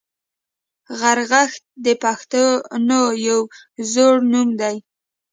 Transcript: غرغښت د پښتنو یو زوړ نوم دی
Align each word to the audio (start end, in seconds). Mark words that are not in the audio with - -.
غرغښت 0.99 1.61
د 1.85 1.87
پښتنو 2.03 3.01
یو 3.27 3.41
زوړ 3.91 4.15
نوم 4.31 4.49
دی 4.61 4.75